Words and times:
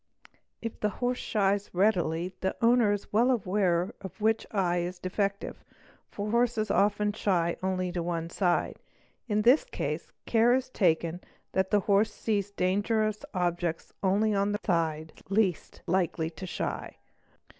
If 0.63 0.79
th: 0.79 0.93
horse 0.95 1.19
shies 1.19 1.69
readily 1.73 2.33
the 2.41 2.55
owner 2.59 2.91
is 2.91 3.13
well 3.13 3.29
aware 3.29 3.93
which 4.17 4.47
eye 4.49 4.77
is 4.79 4.97
defective, 4.97 5.63
fo 6.09 6.31
horses 6.31 6.71
often 6.71 7.13
shy 7.13 7.55
only 7.61 7.91
to 7.91 8.01
one 8.01 8.31
side. 8.31 8.79
In 9.27 9.43
this 9.43 9.63
case, 9.63 10.11
care 10.25 10.55
is 10.55 10.69
taken 10.71 11.21
that 11.51 11.69
th 11.69 11.83
horse 11.83 12.11
sees 12.11 12.49
dangerous 12.49 13.23
objects 13.35 13.93
only 14.01 14.33
on 14.33 14.53
the 14.53 14.59
side 14.65 15.11
on 15.11 15.13
which 15.17 15.17
it 15.19 15.25
is 15.33 15.37
least 15.37 15.81
likel 15.87 16.33
to 16.35 16.47
shy. 16.47 16.97